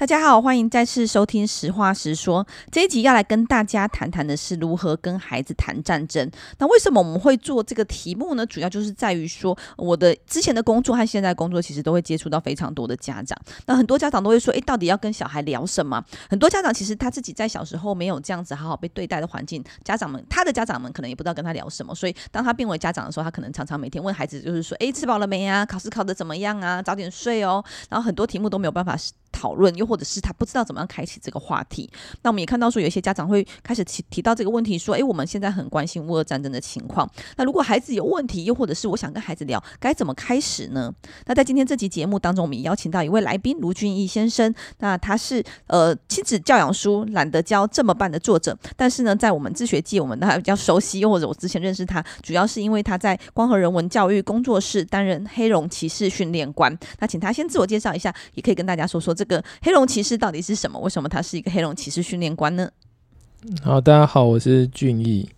[0.00, 6.26] 大家好，欢迎再次收听《实话实说》这一集，要来跟大家谈谈的是如何跟孩子谈战争。
[6.56, 8.46] 那为什么我们会做这个题目呢？
[8.46, 13.38] 主要就是在于说，我的之前的工作和现在工作，其实都会接触到非常多的家长。
[13.66, 16.02] 那很多家长都会说，诶，到底要跟小孩聊什么？
[16.30, 21.94] 很多家长其实他自己在小时候没有这样子好好被对待的环境，家长们他的家长们可能也不知道跟他聊什么。
[21.94, 25.66] 所以当他变为家长的时候，他可能常常每天问孩子，就是说，诶，吃饱了没啊？
[25.66, 26.80] 考试考得怎么样啊？
[26.80, 27.62] 早点睡哦。
[27.90, 28.96] 然后很多题目都没有办法
[29.32, 31.90] 讨论，又或者是他不知道怎么样开启这个话题。
[32.22, 37.08] 那我们也看到说，有一些家长会开始提提到这个问题，说：“诶，我们现在很关心乌俄战争的情况。
[37.36, 40.92] 那如果孩子有问题，又或者是我想跟孩子聊，该怎么开始呢？”
[41.26, 44.54] 那在今天这集节目当中，我们也邀请到一位来宾卢俊义先生。
[44.78, 56.76] 那他是呃亲子教养书《懒得教这么办》的作者，但是呢，在我们自学界，我们还比较熟悉，又或者我之前认识他，主要是因为他在光和人文教育工作室担任黑龙骑士训练官。
[56.98, 60.80] 那请他先自我介绍一下，也可以跟大家说说这个黑龙骑士到底是什么？
[60.80, 62.70] 为什么他是一个黑龙骑士训练官呢？
[63.62, 65.28] 好，大家好，我是俊义。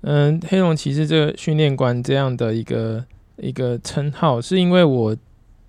[0.00, 3.04] 嗯，黑龙骑士这个训练官这样的一个
[3.36, 5.16] 一个称号，是因为我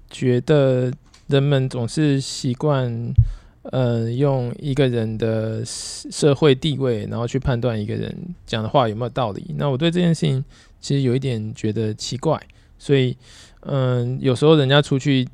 [0.10, 0.92] 觉得
[1.28, 3.14] 人们总是习惯，
[3.62, 9.54] 呃，用一个人的社会地位，然后去判断一个人讲的话有没有道理。
[9.56, 10.44] 那我对这件事情
[10.80, 12.42] 其实有一点觉得奇怪，
[12.80, 13.16] 所以，
[13.60, 15.28] 嗯，有时候人家出去。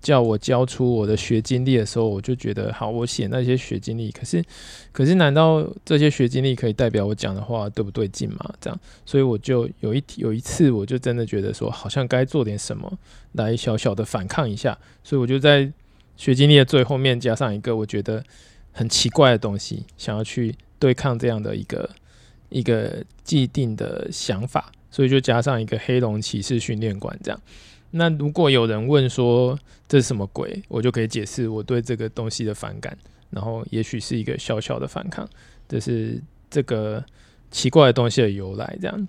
[0.00, 4.10] 叫我交出我的学经历的时候，我就觉得好，我写那些学经历。
[4.10, 4.42] 可是，
[4.92, 8.54] 可是，难道这些学经历可以代表我讲的话对不对劲吗？
[8.60, 12.90] 这样，所以我就有一有一次，我就真的觉得说，好像该做点什么
[13.32, 14.76] 来小小的反抗一下。
[15.04, 15.70] 所以我就在
[16.16, 18.24] 学经历的最后面加上一个我觉得
[18.72, 21.90] 很奇怪的东西，想要去对抗这样的一个
[22.48, 27.40] 一个既定的想法，所以就加上一个黑龙骑士训练馆这样。
[27.92, 32.96] 那如果有人问说这是什么鬼，我就可以解释我对这个东西的反感，
[33.30, 35.28] 然后也许是一个小小的反抗，
[35.68, 37.04] 这是这个
[37.50, 38.78] 奇怪的东西的由来。
[38.80, 39.08] 这样，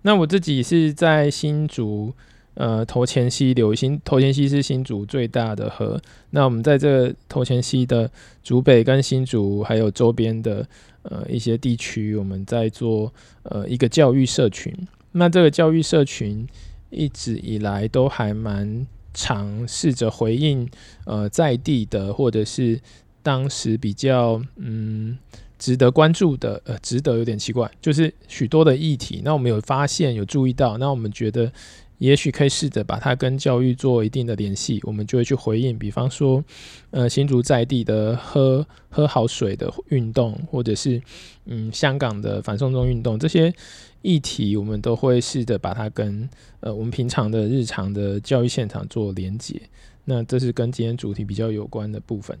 [0.00, 2.14] 那我自己是在新竹，
[2.54, 6.00] 呃，头前溪流新头前溪是新竹最大的河。
[6.30, 8.10] 那我们在这头前溪的
[8.42, 10.66] 竹北跟新竹还有周边的
[11.02, 14.74] 呃一些地区，我们在做呃一个教育社群。
[15.12, 16.48] 那这个教育社群。
[16.92, 20.68] 一直以来都还蛮尝试着回应，
[21.06, 22.80] 呃，在地的或者是
[23.22, 25.18] 当时比较嗯
[25.58, 29.22] 值得关注的，呃，值得有点奇怪，就是许多的议题。
[29.24, 31.52] 那我们有发现，有注意到，那我们觉得
[32.02, 35.78] 也许可以试着把它跟教育做一定的联系，我们就会去回应。
[35.78, 36.42] 比方说，
[36.90, 41.00] 呃，新竹在地的喝喝好水的运动，或者是
[41.46, 43.54] 嗯香港的反送中运动这些。
[44.02, 49.62] 议题，我们都会试着把它跟呃我们平常的日常的教育现场做连结，
[50.06, 52.36] 那这是跟今天主题比较有关的部分。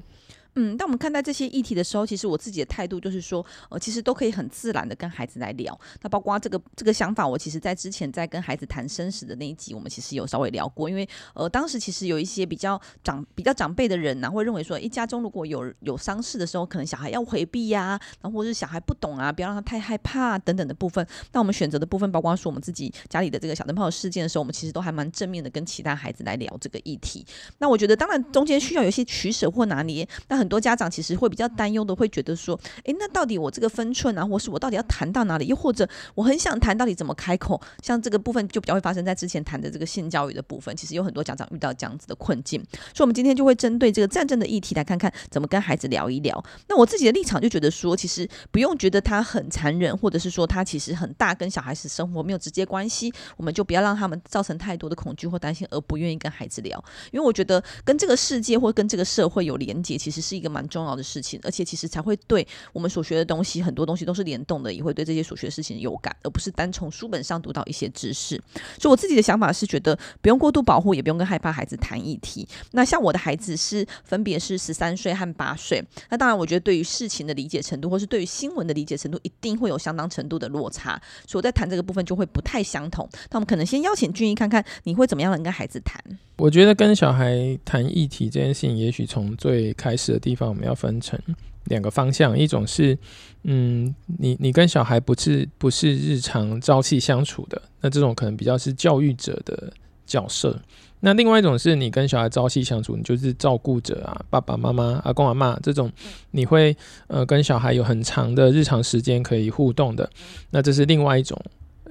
[0.54, 5.78] 嗯，当我们看待这些议题的时候，其实我自己的态度就是说，呃，其实都可以很自然的跟孩子来聊。
[6.02, 10.90] 那包括这个这个想法，我其实在之前在跟孩子谈生死的那一集，我们其实有稍微聊过。
[10.90, 21.06] 因为呃，当时其实有一些比较长比较长辈的人呢、会认为说，一家中如果有有丧事的时候，可能小孩要回避呀、然后或是小孩不懂啊，不要让他太害怕、等等的部分。
[21.32, 27.24] 那我们选择的部分，包括说我们自己家里的这个小灯泡事件的时候，我们其实都还蛮正面的跟其他孩子来聊这个议题。
[27.58, 30.06] 那我觉得，当然中间需要有一些取舍或拿捏。
[30.28, 35.46] 那很多家长其实会比较担忧的，会觉得说，诶，那到底我这个分寸啊，或是我到底要谈到哪里？
[35.46, 37.60] 又或者我很想谈到底怎么开口？
[37.80, 42.60] 像这个部分就比较会发生在之前谈的这个性教育的部分，其实有很多家长遇到这样子的困境。
[42.92, 46.44] 所以，我们今天就会针对这个战争的议题来看看怎么跟孩子聊一聊。
[46.68, 56.82] 那我自己的立场就觉得说，其实不用觉得他很残忍，或者是说他其实很大，跟小孩子生活没有直接关系，我们就不要让他们造成太多的恐惧或担心，而不愿意跟孩子聊。
[57.12, 68.40] 因为我觉得跟这个世界或跟这个社会有连结，其实是是一个蛮重要的事情，而且其实才会对我们所学的东西，很多东西都是联动的，也会对这些所学事情有感，而不是单从书本上读到一些知识。
[68.80, 72.48] 所以我自己的想法是觉得不用过度保护，也不用跟害怕孩子谈议题。
[72.70, 80.98] 那像我的孩子是分别是十三岁和八岁，那当然我觉得对于事情的理解程度，或是对于新闻的理解程度，一定会有相当程度的落差。
[81.26, 83.06] 所以我在谈这个部分就会不太相同。
[83.30, 86.02] 那我们可能先邀请俊义看看你会怎么样能跟孩子谈。
[86.36, 91.20] 我觉得跟小孩谈议题这件事情，也许从最开始地方，我们要分成
[91.64, 92.96] 两个方向，一种是，
[93.42, 99.72] 嗯，你你跟小孩不是不是日常朝夕相处的，那这种可能比较是教育者的
[100.06, 100.58] 角色。
[101.00, 105.90] 那另外一种是你跟小孩朝夕相处，你就是照顾者啊，爸爸妈妈、阿公阿妈这种，
[106.30, 106.74] 你会
[107.08, 110.08] 呃跟小孩有很长的日常时间可以互动的，
[110.50, 111.36] 那这是另外一种。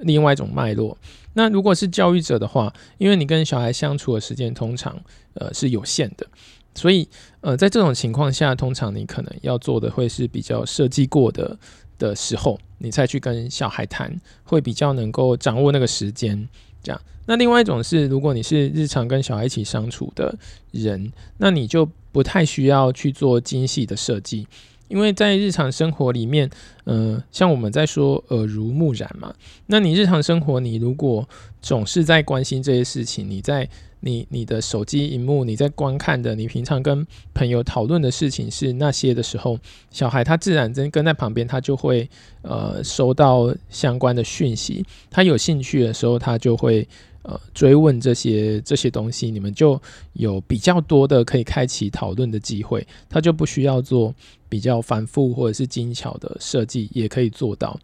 [0.04, 0.98] 另外一种脉络，
[1.34, 5.00] 那如果是教育者的话，因为你跟小孩相处的时间通常
[5.34, 6.26] 呃是有限的，
[6.74, 7.06] 所以
[7.42, 11.58] 呃，在这种情况下，通常你可能要做的会是比较设计过的
[11.98, 16.48] 的时候，你再去跟小孩谈，会比较能够掌握那个时间。
[16.82, 20.36] 这样，那另外一种是，如果你是日常跟小孩一起相处的
[20.70, 24.48] 人，那你就不太需要去做精细的设计，
[24.88, 26.48] 因为在日常生活里面，
[26.86, 29.34] 嗯、像我们在说耳濡目染嘛，
[29.66, 31.28] 那你日常生活，你如果
[31.60, 33.68] 总是在关心这些事情，你在。
[34.04, 39.56] 你你的手机荧幕，你在观看的，你平常跟朋友讨论的事情是那些的时候，
[39.92, 42.08] 小孩他自然跟跟在旁边，他就会
[42.42, 44.84] 呃收到相关的讯息。
[45.08, 46.86] 他有兴趣的时候，他就会
[47.22, 49.80] 呃追问这些这些东西，你们就
[50.14, 52.84] 有比较多的可以开启讨论的机会。
[53.08, 54.12] 他就不需要做
[54.48, 57.78] 比较繁复或者是精巧的设计，也可以做到。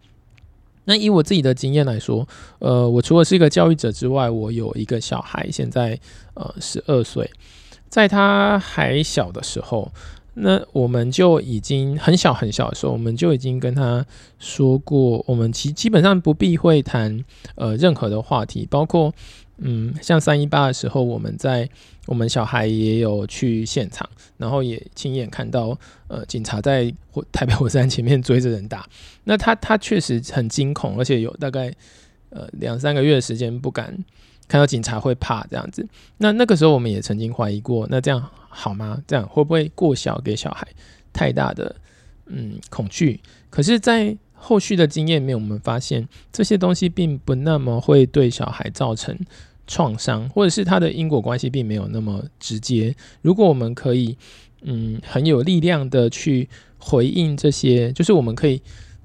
[0.89, 2.27] 那以我自己的经验来说，
[2.57, 5.99] 呃，我除了是一个教育者之外，我有一个小孩，现在
[6.33, 7.29] 呃十二岁，
[7.89, 9.91] 在他还小的时候，
[10.33, 14.03] 那我们就已经很小很小的时候，我们就已经跟他
[14.39, 19.13] 说过，我们其基本上不避讳谈呃任何的话题，包括
[19.59, 21.69] 嗯像三一八的时候，我们在。
[22.09, 25.77] 我们小孩也有去现场，然后也亲眼看到，
[26.07, 28.83] 呃，警察在火台北火车站前面追着人打。
[29.25, 31.71] 那他他确实很惊恐，而且有大概
[32.31, 33.95] 呃两三个月的时间不敢
[34.47, 35.87] 看到警察会怕这样子。
[36.17, 38.99] 那那个时候我们也曾经怀疑过，那这样好吗？
[39.05, 40.67] 这样会不会过小给小孩
[41.13, 41.75] 太大的
[42.25, 43.19] 嗯恐惧？
[43.51, 49.15] 可是，在后续的经验里面，我们发现这些东西并不那么会对小孩造成。
[49.69, 52.93] 创伤，或者是他的因果关系并没有那么直接。
[53.21, 54.17] 如果我们可以，
[54.63, 56.49] 嗯，很有力量的去
[56.79, 58.59] 回应这些，就是我们可以，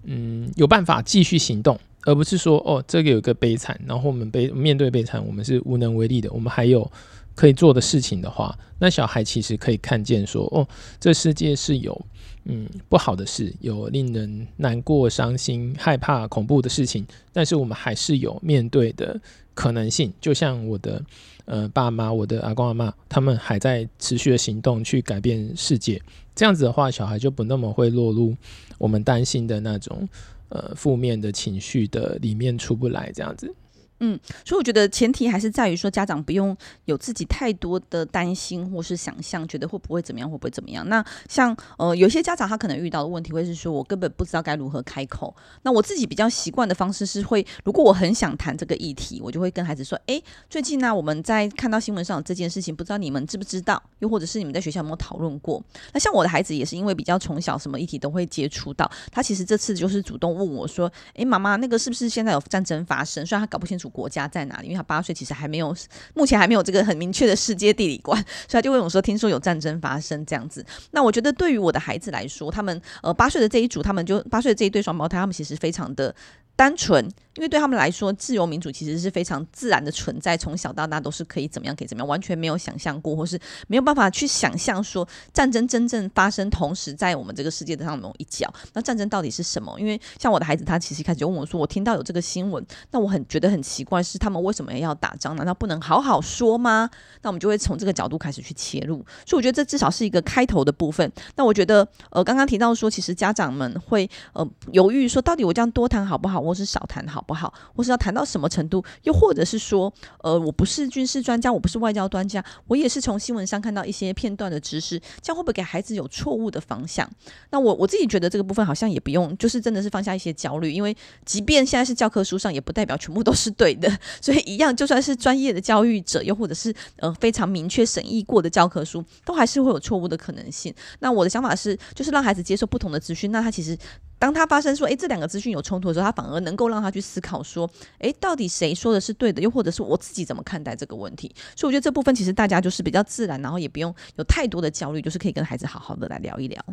[0.05, 6.33] 嗯，有办法继续行动，而不是说，哦，这个有个悲惨，然后我们悲面对悲惨，我们是无能为力的。
[6.33, 6.91] 我们还有
[7.35, 10.67] 可以做的事情的话，那小孩其实可以看见说，哦，
[10.99, 12.07] 这世界是有，
[12.47, 19.21] 嗯，不好的事，有令人难过、伤心、害怕、恐怖的事情，但是我们还是有面对的。
[19.55, 21.03] 可能性，就像我的
[21.47, 26.01] 呃爸妈、我的阿公阿妈，他们还在持续的行动去改变世界。
[26.35, 28.37] 这样子的话，小孩就不那么会落入
[28.79, 30.09] 我们担心的那种
[30.49, 33.11] 呃负面的情绪的里面出不来。
[33.15, 33.55] 这样子。
[34.01, 36.55] 嗯，所以我觉得前提还是在于说，家长不用
[36.87, 40.87] 有自己太多的担心或是想象，觉得会不会怎么样，会不会怎么样。
[40.89, 45.35] 那像呃，有些家长他可能遇到的问题会是说，我根本不知道该如何开口。
[45.63, 53.81] 那我自己比较习惯的方式是会，如果我很想谈这个议题，我就会跟孩子说，诶，最近呢，我们在看到新闻上有这件事情，不知道你们知不知道？
[54.01, 55.63] 又或者是你们在学校有没有讨论过？
[55.93, 63.25] 那像我的孩子也是因为比较从小什么议题都会接触到，他其实这次就是主动问我说，诶，妈妈，那个是不是现在有战争发生？
[63.25, 63.84] 虽然他搞不清楚。
[63.89, 64.67] 国家在哪里？
[64.67, 65.75] 因为他八岁，其实还没有，
[66.15, 68.17] 目前还没有这个很明确的世界地理观，
[68.49, 76.15] 所以他就问我说：“听说有战争发生这样子。”那我觉得对于我的孩子来说，他们呃八岁的这一组，他们就八岁的这一对双胞胎，他们其实非常的。
[76.57, 77.05] 单纯，
[77.37, 89.75] 因为对他们来说，自由民主其实是非常自然的存在，从小到大都是可以怎么样，可以怎么样，完全没有想象过，或是没有办法去想象说战争真正发生，同时在我们这个世界的上某一角，那战争到底是什么？
[89.81, 95.35] 因为像我的孩子，他其实开始就问我说：“我听到有这个新闻，那我很觉得很奇怪，是他们为什么要打仗？
[95.35, 96.89] 难道不能好好说吗？”
[97.23, 101.11] 那我们就会从这个角度开始去切入，所以我觉得这至少是一个开头的部分。
[101.35, 106.41] 那我觉得，呃，刚刚提到说，其实家长们会呃犹豫说，到底我这样多谈好不好？
[106.41, 107.53] 或是少谈好不好？
[107.75, 108.85] 或是要谈到什么程度？
[109.03, 117.09] 又或者是说，呃，我不是军事专家，我不是外交专家，我也是从新闻上看到一些片段的知识，这样会不会给孩子有错误的方向？
[117.51, 123.91] 那我我自己觉得这个部分好像也不用，就是真的是放下一些焦虑，因为即便现在是教科书上，也不代表全部都是对的。
[124.21, 130.75] 所以一样，就算是专业的教育者，又或者是呃非常明确审议过的教科书，都还是会有错误的可能性。
[131.01, 133.77] 那我的想法是，就是让孩子接受不同的资讯，那他其实。
[134.19, 137.69] 当他发生说，诶，这两个资讯有冲突的时候，他反而能够让他去思考说，
[137.99, 141.31] 诶，到底谁说的是对的，又或者是我自己怎么看待这个问题？
[141.55, 146.65] 所以我觉得这部分其实大家就是比较自然，然后也不用有太多的焦虑，就是可以跟孩子好好的来聊一聊。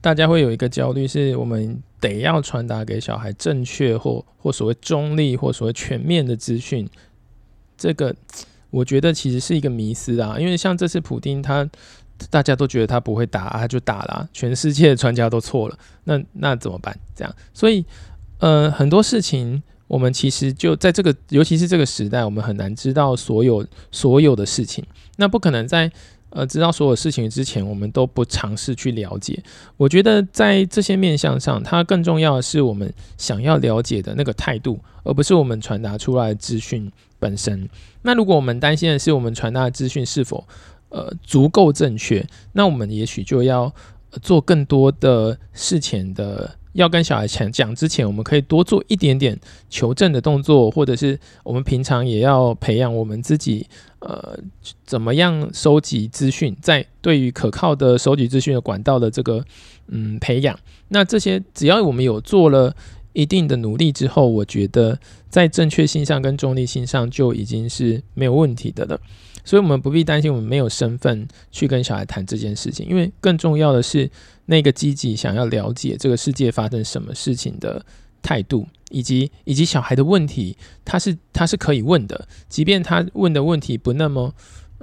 [0.00, 6.88] 大家会有一个焦虑，是我们得要传达给小孩正确或或所谓中立或所谓全面的资讯。
[7.76, 8.14] 这个
[8.70, 11.68] 我觉得其实是一个迷思啊，因为像这次普丁他。
[12.30, 16.96] 大家都觉得他不会打，他就打了，全世界的专家都错了，那那怎么办？
[17.14, 17.84] 这样，所以
[18.38, 24.84] 呃，很多事情我们其实就在这个，尤其是这个时代，我们很难知道所有所有的事情。
[25.16, 25.90] 那不可能在
[26.30, 29.42] 呃知道所有事情之前，我们都不尝试去了解。
[29.76, 37.68] 我觉得在这些面向上，它更重要的是我们想要了解的那个态度，而不是我们传达出来的资讯本身。
[38.00, 40.44] 那如果我们担心的是我们传达的资讯是否
[40.92, 43.74] 呃足够正确，那我们也许就要
[44.22, 46.56] 做更多的事前的。
[46.74, 53.66] 要跟小孩讲讲之前，我们可以多做一点点求证的动作，或者是我们平常也要培养我们自己，
[53.98, 54.38] 呃，
[54.86, 59.44] 怎么样收集资讯，在对于可靠的收集资讯的管道的这个
[59.88, 60.58] 嗯培养。
[60.88, 62.74] 那这些只要我们有做了
[63.12, 68.98] 一定的努力之后，我觉得在正确性上跟中立性上就已经是没有问题的了。
[69.44, 74.10] 所以，我们不必担心我们没有身份去跟小孩谈这件事情，因为更重要的是
[74.46, 77.84] 那个积极想要了解这个世界发生什么事情的
[78.22, 84.34] 态度，以及以及小孩的问题，他是他是可以问的，即便他问的问题不那么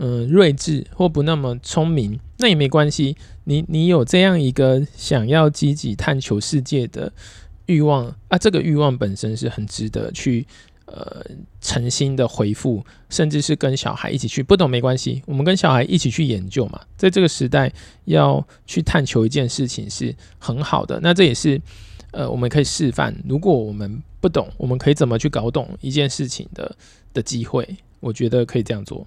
[0.01, 3.17] 嗯、睿智或不那么聪明，那也没关系。
[3.43, 7.11] 你你有这样一个想要积极探求世界的
[7.65, 10.47] 欲望啊，这个欲望本身是很值得去。
[10.91, 11.23] 呃，
[11.61, 16.81] 诚心的回复，甚至是跟小孩一起去，不懂没关系，我们跟小孩一起去研究嘛。
[16.97, 17.71] 在这个时代，
[18.05, 20.99] 要去探求一件事情是很好的。
[21.01, 21.61] 那这也是
[22.11, 26.75] 呃，我们可以示范，如果我们不懂，我们可以怎么去搞懂一件事情的
[27.13, 27.77] 的机会。
[27.99, 29.05] 我觉得可以这样做。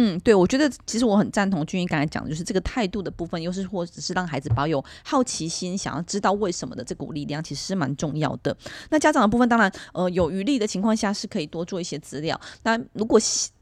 [0.00, 8.56] 嗯，对，我觉得其实我很赞同俊英刚才讲的，就是这个态度的部分，又是或者是让孩子保有好奇心，想要知道为什么的这股力量，其实是蛮重要的。
[8.90, 12.40] 那家长的部分，当然，呃，有余力的情况下，是可以多做一些资料。
[12.62, 13.18] 那如果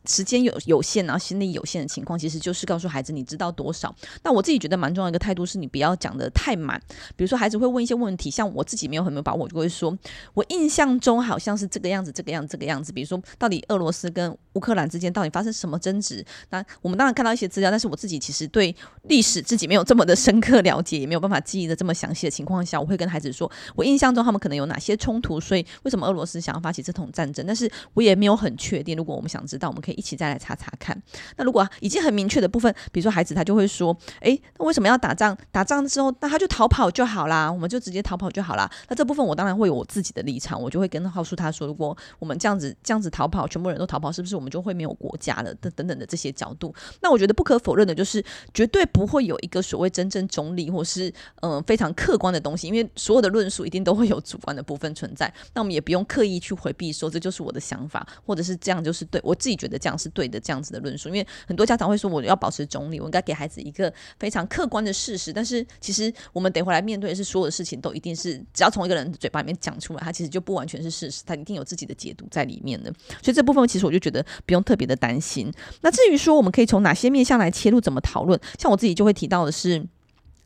[0.06, 3.94] 时间有有限，然后心力有限的情况，其实就是告诉孩子你知道多少。
[4.22, 6.80] 那我自己觉得蛮重要的一个态度是，你不要讲的太满。
[7.16, 9.96] 比如说，孩子会问一些问题，像我自己没有很没有把握，我就会说，
[10.34, 12.92] 我印象中好像是这个样子，这个样，这个样子。
[12.92, 16.24] 比如说，到底俄罗斯跟乌克兰之间到底发生什么争执？
[16.50, 27.44] 那我们当然看到一些资料，但是我自己其实对历史自己没有这么的深刻了解，也没有办法记忆的这么详细的情况下，我会跟孩子说，我印象中他们可能有哪些冲突，所以为什么俄罗斯想要发起这场战争？
[27.46, 28.96] 但是我也没有很确定。
[28.96, 30.72] 如果我们想知道，我们可以一起再来查查。
[30.78, 30.96] 看，
[31.36, 35.36] 那如果已经很明确的部分，比如说孩子他就会说，诶，那为什么要打仗？
[35.50, 38.70] 打仗之后，那他就逃跑就好啦，我们就直接逃跑就好啦。
[38.88, 45.54] 那这部分我当然会有我自己的立场，我就会跟他告诉他说，如果我们这样子这样子逃跑，全部人都逃跑，是不是我们就会没有国家了？
[45.54, 48.22] 等等等的这些角度，那我觉得不可否认的就是，
[48.52, 55.32] 绝对不会有一个所谓真正中立或是嗯、非常客观的东西，因为所有的论述一定都会有主观的部分存在。
[55.54, 65.32] 那我们也不用刻意去回避说这就是我的想法，或者是这样就是对，我自己觉得这样是对的这样子的论述，因为很多家长会说，我要保持中立，我应该给孩子一个非常客观的事实。
[65.32, 72.92] 但是其实我们得回来面对的是，所有的事情都一定是只要从一个人嘴巴里面讲出来，他其实就不完全是事实，他一定有自己的解读在里面的。
[73.22, 75.52] 所以这部分其实我就觉得不用特别的担心。
[75.82, 79.86] 那至于说我们可以从哪些面向来切入，怎么讨论，像我自己就会提到的是。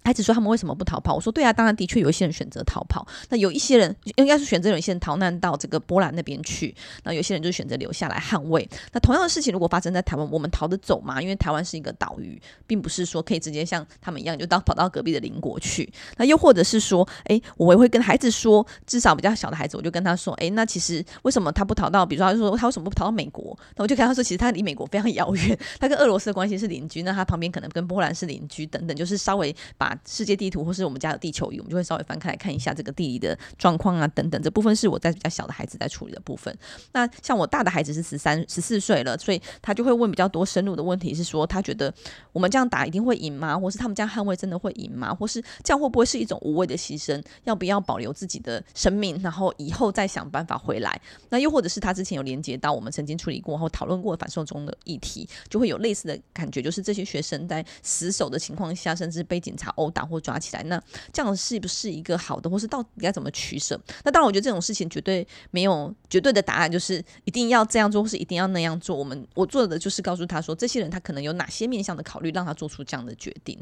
[0.03, 1.15] 孩子说他们为什么不逃跑？
[1.15, 3.07] 我说对啊，当然的确有一些人选择逃跑。
[3.29, 8.69] 那有一些人应该是选择有一些人逃难到这个波兰那边去，那有些人就选择留下来捍卫。
[8.93, 11.21] 那同样的事情如果发生在台湾，我们逃得走吗？
[11.21, 15.91] 因为台湾是一个岛屿，并不是说可以直接像他们一样就到跑到隔壁的邻国去。
[16.17, 22.05] 那又或者是说，诶，我也会跟孩子说，至少比较小的孩子，我就跟他说，诶，那其实为什么他不逃到？
[22.07, 23.57] 比如说，他说他为什么不逃到美国？
[23.77, 30.61] 那我就跟他说，其实他离美国非常遥远， 他跟俄罗斯的关系是邻居，那他旁边可能跟波兰是邻居等等，就是稍微把世界地图。
[30.65, 34.41] 或是我们家有地球仪，我们就会稍微翻开来看一下这个地理的状况啊，等等。
[34.43, 36.55] 这部分是我在比较小的孩子在处理的部分。
[36.93, 41.93] 那像我大的孩子是十三、十四岁了，所以他就会问比较多深入的问题，是说他觉得
[42.33, 43.59] 我们这样打一定会赢吗？
[43.59, 45.15] 或是他们这样捍卫真的会赢吗？
[45.15, 47.23] 或是这样会不会是一种无谓的牺牲？
[47.45, 51.01] 要不要保留自己的生命，然后以后再想办法回来？
[51.31, 60.63] 那又或者是他之前有连接到我们曾经处理过或讨论过反送中的议题，就会有类似的感觉，就是这些学生在死守的情况下，甚至被警察殴打或抓起来。
[60.65, 60.81] 那
[61.13, 63.81] 这样是不是一个好的，或是到底该怎么取舍？
[64.05, 68.97] 那当然，我觉得这种事情绝对没有绝对的答案，就是一定要这样做，或是一定要那样做。
[68.97, 73.59] 我们我做的就是告诉他说，这些人他可能有哪些面向的考虑，让他做出这样的决定。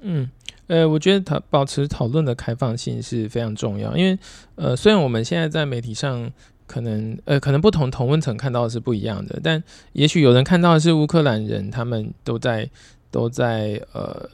[0.00, 0.30] 嗯，
[0.66, 4.18] 呃，我觉得他保持讨论的开放性是非常重要，因为
[4.56, 6.30] 呃，虽然我们现在在媒体上
[6.66, 9.62] 可能呃，可能不同同温层看到的是不一样的，但
[9.92, 12.70] 也许有人看到的是乌克兰人，他们都在。
[13.16, 14.28] 都在呃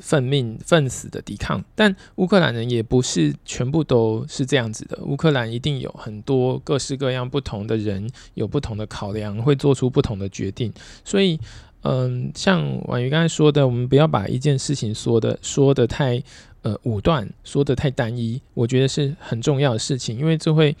[0.00, 4.98] 奋命奋死的抵抗，但乌克兰人也不是全部都是这样子的。
[5.02, 10.72] 乌克兰一定有很多各式各样不同的人，有不同的考量，会做出不同的决定。
[11.04, 11.38] 所以，
[11.82, 16.22] 嗯、像婉瑜刚才说的，我们不要把一件事情说的说的太
[16.62, 20.74] 呃武断，说的太单一，我觉得是很重要的事情，因为这会。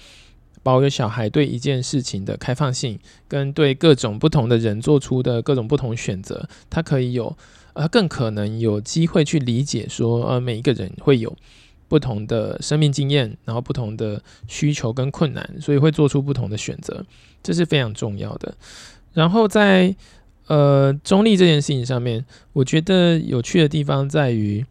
[0.62, 7.36] 保有小孩对一件事情的开放性，跟对各种不同的人做出的各种不同选择，他可以有，
[7.72, 11.36] 呃，更可能有机会去理解说，呃，每一个人会有
[11.88, 17.04] 不同的生命经验，然后不同的需求跟困难，所以会做出不同的选择，
[17.42, 18.54] 这是非常重要的。
[19.12, 19.94] 然后在
[20.48, 24.64] 呃，中立这件事情上面，我觉得有趣的地方在于，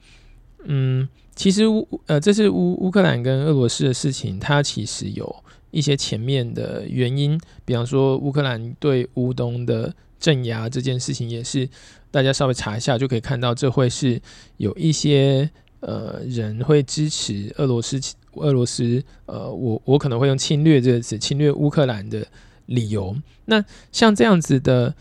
[0.66, 11.68] 嗯，其实乌呃，这是乌乌克兰跟俄罗斯的事情，它其实有一些前面的原因，比方说乌克兰对乌东的镇压这件事情，也是
[12.12, 14.22] 大家稍微查一下就可以看到，这会是
[14.58, 15.50] 有一些
[15.80, 18.00] 呃人会支持俄罗斯，
[18.36, 22.28] 俄罗斯呃，我我可能会用侵略这个词，侵略乌克兰的
[22.68, 23.16] 理由。
[23.46, 24.94] 那像这样子的。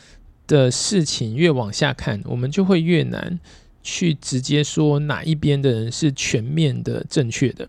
[0.51, 3.39] 的事情越往下看，我们就会越难
[3.85, 7.69] 去直接说哪一边的人是全面的正确的。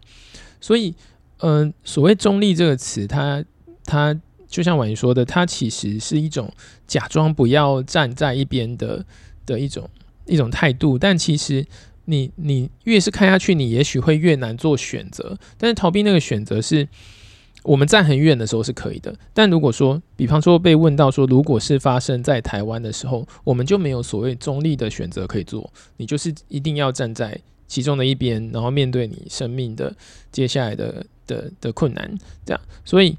[0.60, 0.96] 所以，
[1.41, 3.43] 嗯、所谓中立这个词，它
[3.83, 6.51] 它就像婉瑜说的，它其实是一种
[6.88, 9.05] 假装不要站在一边的
[9.45, 9.89] 的一种
[10.25, 10.98] 一种态度。
[10.98, 11.65] 但其实，
[12.05, 15.38] 你你越是看下去，你也许会越难做选择。
[15.57, 16.88] 但是逃避那个选择是。
[17.63, 29.95] 我们站很远的时候是可以的，但如果说，比方说被问到说，如果是发生在台湾的时候，我们就没有所谓中立的选择可以做，你就是一定要站在其中的一边，然后面对你生命的
[30.31, 32.61] 接下来的的的困难，这样。
[32.83, 33.15] 所以，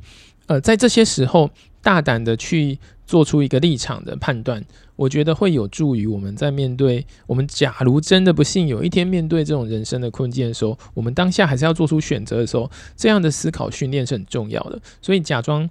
[0.46, 1.50] 呃，在这些时候，
[1.80, 4.62] 大胆的去做出一个立场的判断。
[4.94, 14.78] 我觉得会有助于我们在面对我们，假如真的不幸有一天面对这种人生的困境的时候，我们当下还是要做出选择的时候，这样的思考训练是很重要的。
[15.00, 15.68] 所以假装，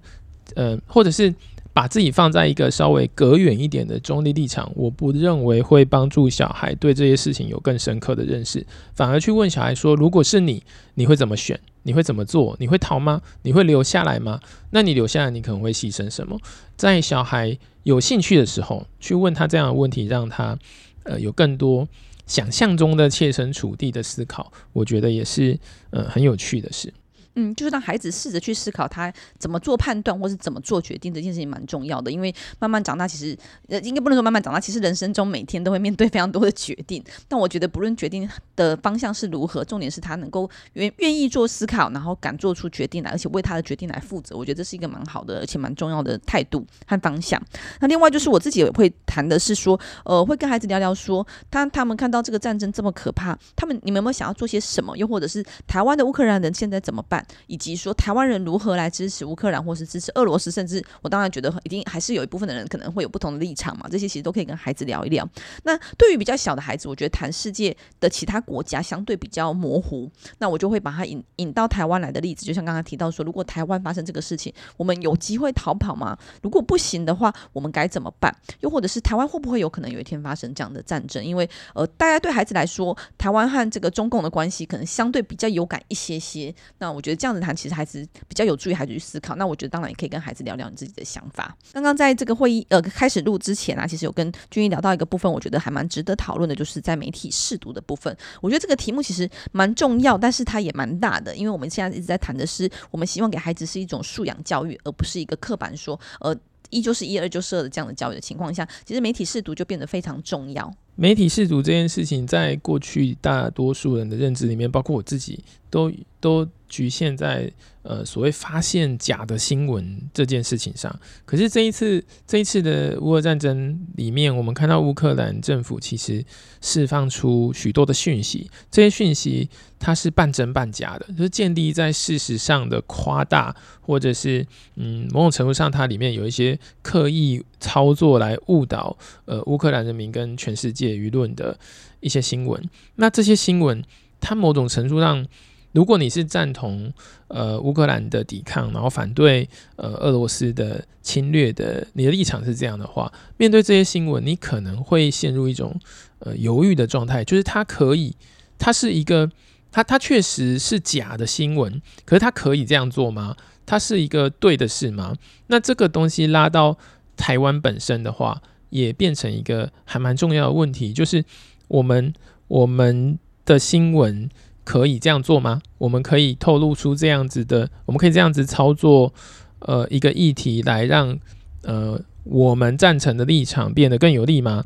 [0.55, 1.33] 呃，或者是
[1.74, 10.63] 把自己放在一个稍微隔远一点的中立立场，我不认为会帮助小孩对这些事情有更深刻的认识，反而去问小孩说：“如果是你，
[10.96, 11.60] 你会怎么选？
[11.84, 12.56] 你会怎么做？
[12.60, 13.22] 你会逃吗？
[13.42, 14.40] 你会留下来吗？
[14.70, 16.40] 那你留下来，你可能会牺牲什么？”
[16.75, 17.58] 在小孩。
[17.84, 20.56] 有兴趣的时候，去问他这样的问题，让他
[21.01, 21.88] 呃有更多
[22.28, 25.58] 想象中的切身处地的思考，我觉得也是
[25.90, 26.94] 呃很有趣的事。
[27.36, 32.12] 嗯，就是让孩子试着去思考他怎么做判断，或是怎么做决定，这件事情蛮重要的。
[32.12, 33.38] 因为慢慢长大，其实
[33.70, 37.04] 呃，应该不能说慢慢长大，其实人生中每天都会面对非常多的决定。
[37.28, 38.30] 但我觉得，不论决定
[38.62, 44.38] 的方向是如何，重点是他能够愿愿意做思考，然后敢做出决定来，而且为他的决定来负责。
[44.38, 47.41] 我觉得这是一个蛮好的，而且蛮重要的态度和方向。
[47.80, 54.95] 那另外就是我自己也会谈的是说，呃，会跟孩子聊聊说，他他们看到这个战争这么可怕，他们你们有没有想要做些什么？
[54.97, 57.26] 又或者是台湾的乌克兰人现在怎么办？
[57.47, 63.88] 以及说台湾人如何来支持乌克兰，或是支持俄罗斯，甚至我当然觉得一定还是有一部分的人可能会有不同的立场嘛。
[63.89, 65.28] 这些其实都可以跟孩子聊一聊。
[65.63, 72.46] 那对于比较小的孩子，我觉得谈世界的其他国家相对比较模糊，那我就会把它引引到台湾来的例子。
[72.46, 76.18] 就像刚刚提到说，如果台湾发生这个事情，我们有机会逃跑吗？
[76.42, 78.36] 如果不行的话，我们该怎么办？
[78.60, 81.24] 又或者是台湾会不会有可能有一天发生这样的战争？
[81.24, 86.54] 因为呃，大家对孩子来说，台湾和这个中共的关系可能相对比较有感一些些。
[86.80, 87.56] 那我觉得这样子谈。
[87.62, 91.56] 其实还是比较有助于孩子去思考，那我觉得当然也可以跟孩子聊聊你自己的想法。
[91.74, 98.18] 刚刚在这个会议呃开始录之前啊，其实有跟君毅聊到一个部分，我觉得还蛮值得讨论的，就是在媒体试读的部分。
[98.39, 106.36] 我觉得这个题目其实蛮重要，但是它也蛮大的，因为我们现在一直在谈的是，我们希望给孩子是一种素养教育，而不是一个刻板说呃
[106.70, 110.74] 一就是一，二就是二的这样的教育的情况下，其实媒体试读就变得非常重要。
[110.96, 120.95] 媒体试读这件事情，在过去大多数人的认知里面，包括我自己，都都局限在呃所谓发现假的新闻这件事情上。
[121.25, 126.23] 可是这一次这一次的乌俄战争里面，我们看到乌克兰政府其实
[126.62, 140.91] 释放出许多的讯息，这些讯息它是半真半假的，就是建立在事实上的夸大，或者是嗯某种程度上它里面有一些刻意操作来误导呃乌克兰人民跟全世界。
[140.91, 141.57] 舆论的
[142.01, 142.62] 一些新闻，
[142.95, 143.81] 那这些新闻，
[144.19, 145.25] 它某种程度上，
[145.71, 146.93] 如果你是赞同
[147.27, 155.79] 呃乌克兰的抵抗，然后反对呃俄罗斯的侵略的，你的立场是这样的话，面对这些新闻，你可能会陷入一种
[156.19, 158.15] 呃犹豫的状态，就是它可以，
[158.57, 159.29] 它是一个，
[159.71, 163.36] 它它确实是假的新闻，可是它可以这样做吗？
[163.65, 165.15] 它是一个对的事吗？
[165.47, 166.77] 那这个东西拉到
[167.15, 168.41] 台湾本身的话。
[168.71, 171.25] 也变成一个还蛮重要的问题，就是
[171.67, 172.13] 我们
[172.47, 174.29] 我们的新闻
[174.71, 175.62] 可以这样做吗？
[175.79, 179.13] 我们可以透露出这样子的，我们可以这样子操作，
[179.60, 181.19] 呃，一个议题来让
[181.63, 184.63] 呃我们赞成的立场变得更有利吗？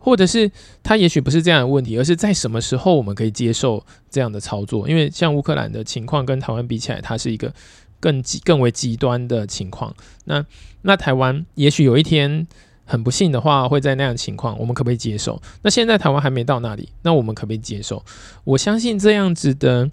[0.00, 0.50] 或者是
[0.82, 4.88] 它也许不是这样的问题，而是在什么时候我们可以接受这样的操作？
[4.88, 7.54] 因为像乌克兰的情况跟台湾比起来，它是一个
[8.00, 9.94] 更极更为极端的情况。
[10.24, 10.44] 那
[10.82, 12.48] 那台湾也许有一天。
[12.84, 15.40] 很不幸的话，会在那样的情况，我们可不可以接受？
[15.62, 18.04] 那现在台湾还没到那里，那我们可不可以接受？
[18.44, 19.90] 我相信这样子的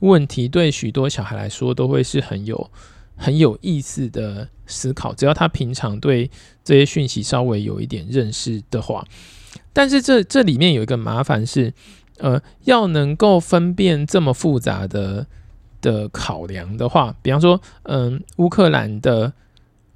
[0.00, 2.70] 问题对许多小孩来说都会是很有
[3.16, 6.30] 很有意思的思考，只要他平常对
[6.62, 9.06] 这些讯息稍微有一点认识的话。
[9.72, 11.72] 但是这这里面有一个麻烦是，
[12.18, 15.26] 呃，要能够分辨这么复杂的
[15.80, 19.32] 的考量的话，比方说，嗯，乌克兰的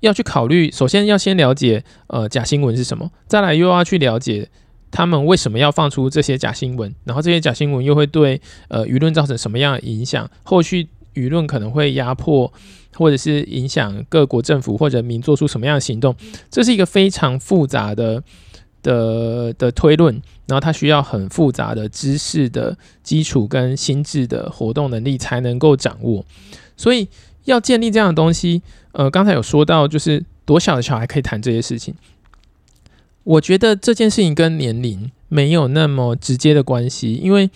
[0.00, 4.48] 要去考虑，首先要先了解呃假新闻是什么，再来又要去了解
[4.90, 12.52] 他们为什么要放出这些假新闻，然后这些假新闻又会对呃舆论造成什么样的影响，后续舆论可能会压迫
[12.94, 16.14] 或者是影响各国政府或者民做出什么样的行动，
[16.50, 18.22] 这是一个非常复杂的
[18.82, 20.14] 的的推论，
[20.46, 26.24] 然后它需要很复杂的知识的基础跟心智的活动能力才能够掌握，
[26.76, 27.08] 所以
[27.44, 28.62] 要建立这样的东西，
[28.98, 31.94] 呃，刚才有说到，就是多小的小孩可以谈这些事情，
[33.22, 37.48] 我觉得这件事情跟年龄没有那么直接的关系，因为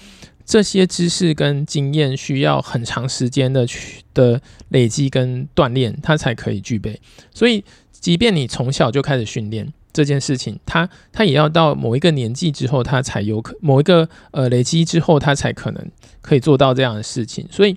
[0.46, 7.00] 这些知识跟经验需要很长时间的去的累积跟锻炼，它才可以具备，
[7.34, 9.72] 所以即便你从小就开始训练。
[9.92, 15.86] 这件事情，他他也要到某一个年纪之后，他才有可某一个呃累积之后，他才可能
[16.22, 17.46] 可以做到这样的事情。
[17.50, 17.76] 所以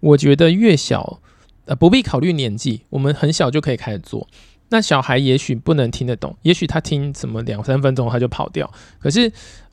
[0.00, 1.18] 我觉得越小
[1.66, 4.26] 呃不必考虑年纪，我们很小就可以开始做。
[4.70, 8.68] 那小孩也许不能听得懂，也许他听什么两三分钟他就跑掉。
[8.98, 9.30] 可是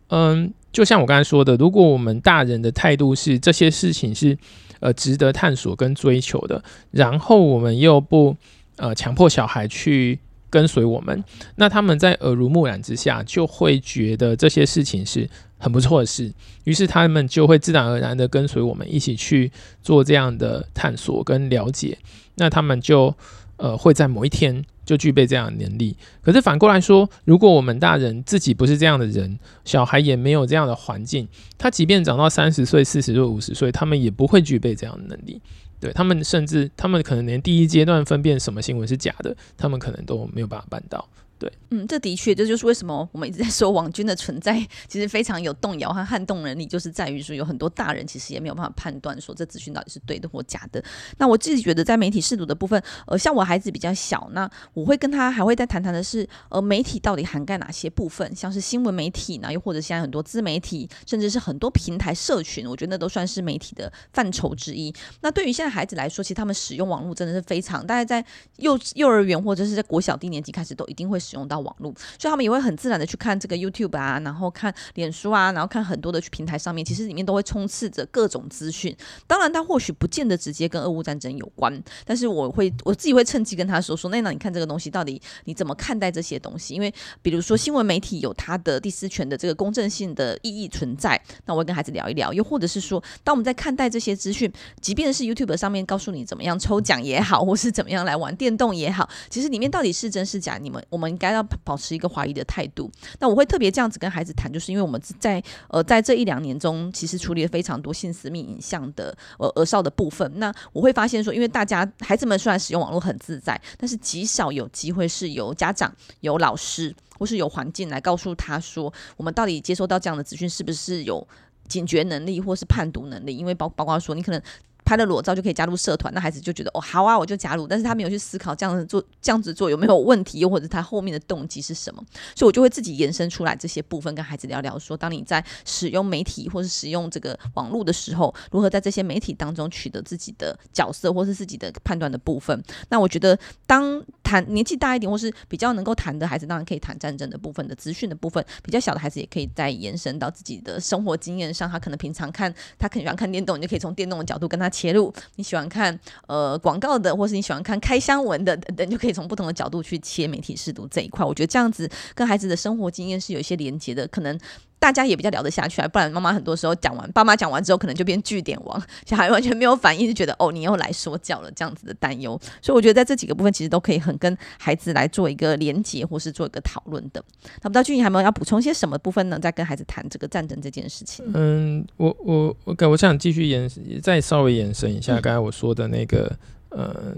[0.10, 4.38] 嗯，就像我刚才说的，如果我们大人的态度是这些事情是
[4.80, 8.36] 呃值得探索跟追求的，然后我们又不
[8.76, 10.20] 呃强迫小孩去。
[10.54, 11.24] 跟随我们，
[11.56, 16.32] 那他们在耳濡目染之下，就会觉得这些事情是很不错的事，
[16.66, 21.98] 于是他们就会自然而然的跟随我们一起去做这样的探索跟了解。
[22.36, 23.16] 那他们就
[23.58, 25.98] 呃会在某一天就具备这样的能力。
[26.22, 35.42] 可是反过来说，如果我们大人自己不是这样的人，小孩也没有这样的环境，他即便长到三十岁、四十岁、五十岁，他们也不会具备这样的能力。
[35.84, 41.06] 对，他们甚至，他们可能连第一阶段分辨什么新闻是假的，他们可能都没有办法办到。
[41.44, 50.82] 对，嗯，这的确，这就是为什么我们一直在说网军的存在，其实非常有动摇和撼动能力，就是在于说有很多大人其实也没有办法判断说这资讯到底是对的或假的。
[51.18, 64.96] 那我自己觉得在媒体试读的部分，呃，像我孩子比较小，那我会跟他还会再谈谈的是，呃，媒体到底涵盖哪些部分，像是新闻媒体呢，又或者现在很多自媒体，甚至是很多平台社群，我觉得那都算是媒体的范畴之一。
[65.20, 68.26] 那对于现在孩子来说，其实他们使用网络真的是非常，大概在
[68.60, 71.33] 幼幼儿园或者是在国小低年级开始都一定会使。
[71.34, 78.96] 用到网络，所以他们也会很自然的去看这个 YouTube 啊，然后看脸书啊，然后看很多的平台上面，其实里面都会充斥着各种资讯。
[79.28, 86.74] 当然，他或许不见得直接跟俄乌战争有关，但是我会我自己会趁机跟他说说，那那你看这个东西到底你怎么看待这些东西？
[86.74, 92.32] 因为比如说新闻媒体有它的第四权的这个公正性的意义存在，那我会跟孩子聊一聊。
[92.34, 101.14] 又或者是说，当我们在看待这些资讯，即便是 YouTube 上面告诉你怎么样抽奖也好，或是怎么样来玩电动也好，其实里面到底是真是假，你们我们。
[101.24, 102.92] 该要保持一个怀疑的态度。
[103.20, 110.30] 那我会特别这样子跟孩子谈，就是因为我们在呃在这一两年中，其实处理了非常多性私密影像的呃儿少的部分。
[110.36, 121.26] 那我会发现说，因为大家孩子们虽然使用网络很自在，但是极少有机会是由家长、有老师或是有环境来告诉他说，我们到底接收到这样的资讯是不是有
[121.70, 123.38] 警觉能力或是判读能力？
[123.38, 124.42] 因为包包括说你可能。
[124.84, 127.66] 拍了裸照就可以加入社团，那孩子就觉得哦好啊，我就加入。
[127.68, 132.04] 但是他没有去思考这样子做这样子做有没有问题，又或者他后面的动机是什么。
[132.36, 142.62] 所以我就会自己延伸出来这些部分，跟孩子聊聊说，当你在使用媒体或是使用这个网络的时候，如何在这些媒体当中取得自己的角色或是自己的判断的部分。
[142.90, 151.70] 那我觉得，当谈年纪大一点或是比较能够谈的孩子，当然可以谈战争的部分的资讯的部分；比较小的孩子也可以再延伸到自己的生活经验上。
[151.70, 154.73] 他可能平常看他很喜欢看电动，你就可以从电动的角度跟他。
[154.74, 161.24] 切入你喜欢看呃广告的，或是你喜欢看开箱文的等等，就可以从不同的角度去切媒体试读这一块。
[161.24, 164.38] 我觉得这样子跟孩子的生活经验是有一些连接的，可能。
[164.84, 172.38] 大家也比较聊得下去啊，不然妈妈很多时候讲完，爸妈讲完之后，可能就变据点王， 小孩完全没有反应，就觉得哦，你又来说教了这样子的担忧。
[172.62, 177.24] 所以我觉得在这几个部分，其实都可以很跟孩子来做一个连结，或是做一个讨论的。
[177.62, 179.40] 那不知道俊毅还没有要补充些什么部分呢？
[179.40, 181.24] 在跟孩子谈这个战争这件事情。
[181.34, 183.70] 嗯，我我我我想继续延
[184.02, 186.30] 再稍微延伸一下刚才我说的那个，
[186.72, 186.84] 嗯。
[186.84, 187.16] 呃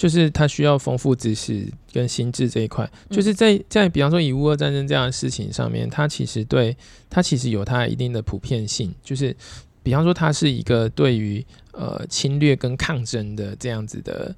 [0.00, 6.74] 就是他需要丰富知识跟心智这一块，就是在在比方说以乌俄战争这样的事情上面，它其实对
[7.10, 8.94] 它其实有它一定的普遍性。
[9.02, 9.36] 就是
[9.82, 14.34] 比方说，它是一个对于呃侵略跟抗争的这样子的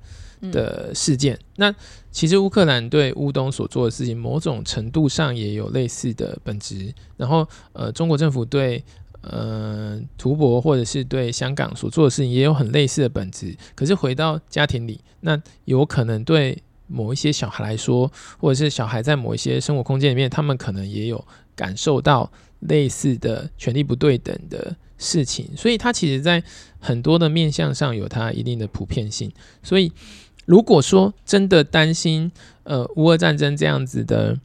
[0.51, 1.39] 的事件。
[1.55, 1.73] 那
[2.11, 6.93] 其实乌克兰对乌东所做的事情，某种程度上也有类似的本质。
[7.17, 8.83] 然后呃，中国政府对。
[9.23, 22.31] 呃，图博或者是对香港所做的事情也有很类似的本质，可是回到家庭里，那有可能对某一些小孩来说，或者是小孩在某一些生活空间里面，他们可能也有感受到
[22.61, 26.43] 类似的权力不对等的事情，所以它其实在
[26.79, 29.33] 很多的面向上有它一定的普遍性。
[29.63, 29.93] 所以，
[30.45, 32.31] 如果说真的担心，
[32.65, 34.39] 呃，乌俄战争这样子的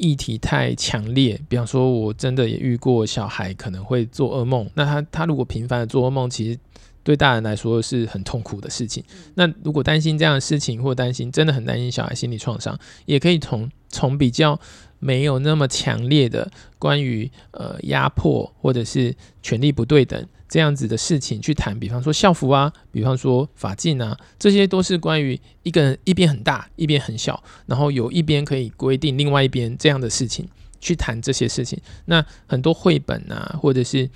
[0.00, 6.58] 议题太强烈，比方说，我真的也遇过小孩可能会做噩梦，那他他如果频繁的做噩梦，其实。
[7.02, 9.02] 对大人来说是很痛苦的事情。
[9.34, 14.60] 那如果担心这样的事情，或担心真的很担心小孩心理创伤，也可以从从比较
[14.98, 21.78] 没有那么强烈的关于呃压迫或者是权力不对等这样子的事情去谈。
[21.80, 30.46] 比方说校服啊，比方说法禁啊，这些都是关于一个人一边很大，一边很小，然后有一边可以规定另外一边这样的事情
[30.78, 31.80] 去谈这些事情。
[32.04, 34.10] 那很多绘本啊，或者是。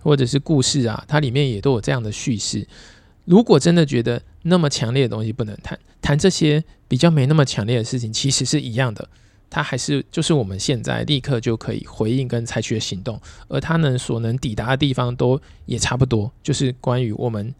[0.00, 2.64] 或者是故事啊，它里面也都有这样的叙事。
[3.24, 9.08] 如果真的觉得那么强烈的东西不能谈，谈这些比较没那么强烈的事情，其实是一样的。
[9.50, 16.30] 它还是就是我们现在立刻就可以回应跟采取的行动，而它能所能抵达的地方都也差不多。
[16.42, 17.54] 就是关于我们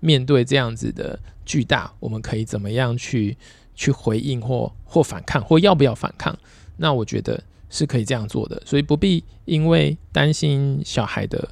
[0.00, 3.36] 面对这样子的巨大，我们可以怎么样去
[3.74, 6.36] 去回应或或反抗，或要不要反抗？
[6.76, 11.48] 那我觉得是可以这样做的，所以不必因为担心小孩的。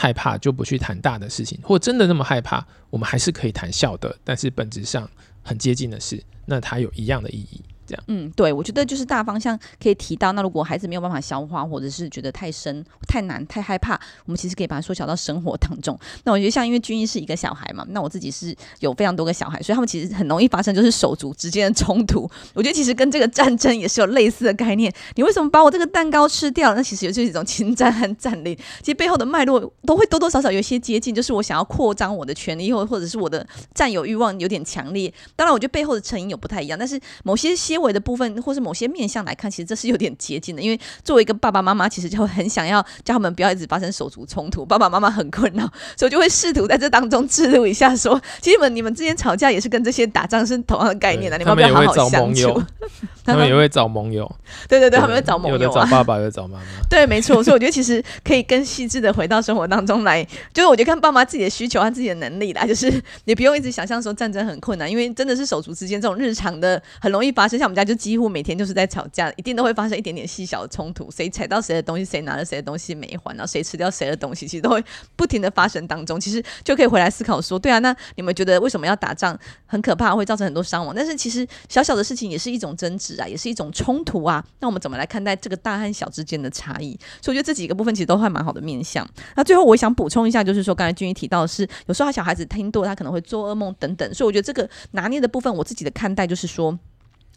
[0.00, 5.10] 害怕就不去谈大的事情，或真的那么害怕，我们还是可以谈小的，但是本质上
[5.42, 7.60] 很接近的事，那它有一样的意义。
[8.08, 10.32] 嗯，对，我觉得就是大方向可以提到。
[10.32, 15.98] 那如果孩子没有办法消化，或者是觉得太深、太难、太害怕，我们其实可以把它缩小到生活当中。
[16.24, 22.28] 那我觉得像因为均一是一个小孩嘛，那我自己是有非常多个小孩，所以他们其实很容易发生就是手足之间的冲突。
[22.54, 24.92] 我觉得其实跟这个战争也是有类似的概念。
[25.16, 26.76] 你为什么把我这个蛋糕吃掉了？
[26.76, 28.56] 那其实就是一种侵占和占领。
[28.80, 35.12] 其实背后的脉络都会多多少少有一些接近，就是我想要扩张我的权利，或或者是我的占有欲望有点强烈。
[35.36, 44.64] 当然，我觉得背后的成因有不太一样，但是某些些微的部分或是某些面向来看，其实这是有点接近的，因为作为一个爸爸妈妈，其实就很想要叫他们不要一直发生手足冲突。
[44.64, 45.64] 爸爸妈妈很困扰，
[45.96, 52.62] 所以我就会试图在这当中置入一下，说，其实你们你们之间吵架也是跟这些打仗是同样的概念的，你们要不要好好相处？
[53.24, 54.30] 他们也会找盟友，
[54.66, 56.64] 对对对，他们会找盟友，有的找爸爸，有的找妈妈。
[56.88, 57.44] 对，没错。
[57.44, 62.90] 所以我觉得其实可以更细致的回到生活当中来，就是我觉得看爸妈自己的需求和自己的能力啦，就是
[63.26, 74.82] 你不用一直想象说战争很困难，因为真的是手足之间这种日常的很容易发生，像我们家就几乎每天就是在吵架，一定都会发生一点点细小的冲突，谁踩到谁的东西，谁拿了谁的东西没还，然后谁吃掉谁的东西，其实都会
[75.16, 76.18] 不停的发生当中。
[76.18, 79.38] 其实就可以回来思考说，对啊，那你们觉得为什么要打仗？
[79.66, 80.94] 很可怕，会造成很多伤亡。
[80.94, 84.02] 但是其实小小的事情也是一种争执啊，也是一种冲。
[84.04, 86.98] 突啊，那我们怎么来看待这个大和小之间的差异？
[87.20, 89.06] 所以我觉得这几个部分其实都还蛮好的面向。
[89.36, 94.14] 那最后我想补充一下，就是说刚才均一提到是，有时候他小孩子听多，他可能会做噩梦等等。
[94.14, 96.78] 所以我觉得这个拿捏的部分，我自己的看待就是说。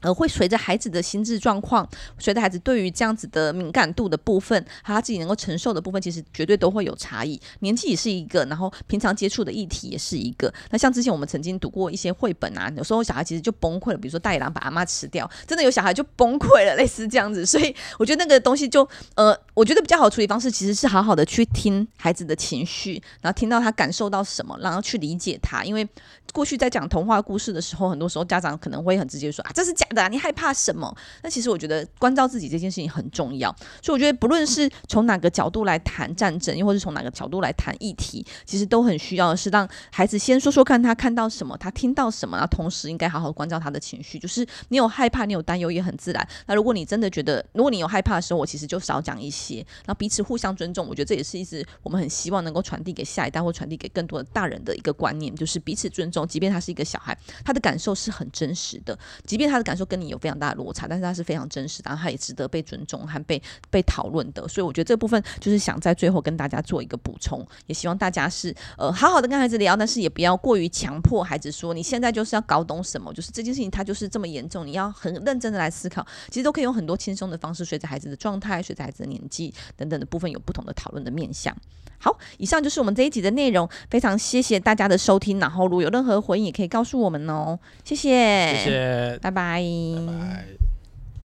[0.02, 1.88] 呃，会随着孩子的心智状况，
[2.18, 7.40] 随着孩子对于这样子的敏感度的部分，和他自己能够承受的部分，其实绝对都会有差异。
[7.60, 10.52] 年纪也是一个，然后平常接触的议题也是一个。
[10.70, 17.46] 那像之前我们曾经读过一些绘本啊，有时候小孩其实就崩溃了，比如说大野狼把阿妈吃掉，真的有小孩就崩溃了，类似这样子。
[17.46, 25.88] 所以我觉得那个东西就，呃，我觉得比较好处理方式其实是好好的去听孩子的情绪，然后听到他感受到什么，然后去理解他，因为。
[26.34, 30.96] 过去在讲童话故事的时候，很多时候家长可能会很直接说啊，这是假的，你害怕什么？
[31.24, 44.20] 那其实我觉得关照自己这件事情很重要，所以我觉得不论是从哪个角度来谈战争，又或是从哪个角度来谈议题，其实都很需要的是让孩子先说说看他看到什么，他听到什么，然后同时应该好好关照他的情绪。
[44.20, 46.28] 就是你有害怕，你有担忧也很自然。
[46.46, 50.88] 那如果你真的觉得，如果你有害怕的时候，我其实就少讲一些，然后彼此互相尊重。
[50.88, 56.28] 我觉得这也是一直我们很希望能够传递给下一代或传递给更多的大人的一个观念，就是彼此尊重。
[56.28, 64.48] 即便他是一个小孩，他的感受是很真实的，即便他的感受跟你有非常大的落差，但是他是非常真实的，然后他也值得被尊重和被被讨论的。
[64.48, 76.06] 所以我觉得这部分就是想在最后跟大家做一个补充，也希望大家是呃好好的跟孩子聊，但是也不要过于强迫孩子说你现在就是要搞懂什么，就是这件事情它就是这么严重，你要很认真的来思考。
[76.30, 81.56] 其实都可以用很多轻松的方式，随着孩子的状态，随着孩子的年纪等等的部分，有不同的讨论的面向。
[82.02, 85.40] 好，以上就是我们这一集的内容，非常谢谢大家的收听。
[85.40, 87.60] 然后如果有任何回应，也可以告诉我们哦。
[87.86, 89.62] 谢谢，谢谢，拜拜。
[89.62, 90.71] 拜拜。